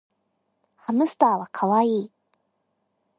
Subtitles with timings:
[0.77, 2.11] ハムスターはかわいい